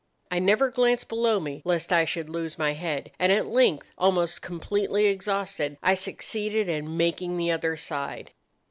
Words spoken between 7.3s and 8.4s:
the other side.